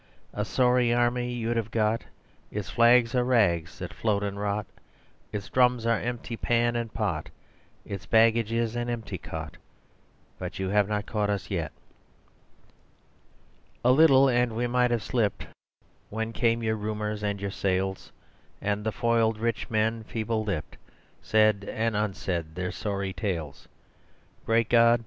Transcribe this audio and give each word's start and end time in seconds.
A 0.33 0.43
sorry 0.45 0.91
army 0.91 1.31
you'd 1.31 1.57
have 1.57 1.69
got, 1.69 2.05
Its 2.49 2.71
flags 2.71 3.13
are 3.13 3.23
rags 3.23 3.77
that 3.77 3.93
float 3.93 4.23
and 4.23 4.39
rot, 4.39 4.65
Its 5.31 5.47
drums 5.47 5.85
are 5.85 5.99
empty 5.99 6.35
pan 6.35 6.75
and 6.75 6.91
pot, 6.91 7.29
Its 7.85 8.07
baggage 8.07 8.51
is 8.51 8.75
an 8.75 8.89
empty 8.89 9.19
cot; 9.19 9.57
But 10.39 10.57
you 10.57 10.69
have 10.69 10.89
not 10.89 11.05
caught 11.05 11.29
us 11.29 11.51
yet. 11.51 11.71
A 13.85 13.91
little; 13.91 14.27
and 14.27 14.55
we 14.55 14.65
might 14.65 14.89
have 14.89 15.03
slipped 15.03 15.45
When 16.09 16.33
came 16.33 16.63
your 16.63 16.77
rumours 16.77 17.21
and 17.21 17.39
your 17.39 17.51
sales 17.51 18.11
And 18.59 18.83
the 18.83 18.91
foiled 18.91 19.37
rich 19.37 19.69
men, 19.69 20.03
feeble 20.03 20.43
lipped, 20.43 20.77
Said 21.21 21.63
and 21.71 21.95
unsaid 21.95 22.55
their 22.55 22.71
sorry 22.71 23.13
tales; 23.13 23.67
Great 24.47 24.67
God! 24.69 24.99